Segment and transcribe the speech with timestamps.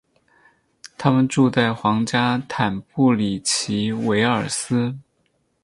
[0.97, 4.97] 他们住在皇家坦布里奇韦尔斯。